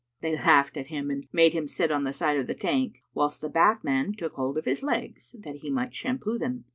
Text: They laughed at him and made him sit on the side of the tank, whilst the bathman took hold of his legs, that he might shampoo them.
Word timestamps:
They 0.21 0.33
laughed 0.35 0.77
at 0.77 0.87
him 0.87 1.11
and 1.11 1.27
made 1.31 1.53
him 1.53 1.67
sit 1.67 1.91
on 1.91 2.05
the 2.05 2.11
side 2.11 2.35
of 2.35 2.47
the 2.47 2.55
tank, 2.55 3.03
whilst 3.13 3.39
the 3.41 3.51
bathman 3.51 4.15
took 4.17 4.33
hold 4.33 4.57
of 4.57 4.65
his 4.65 4.81
legs, 4.81 5.35
that 5.37 5.57
he 5.57 5.69
might 5.69 5.93
shampoo 5.93 6.39
them. 6.39 6.65